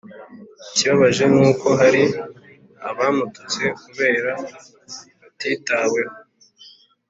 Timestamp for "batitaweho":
5.19-6.15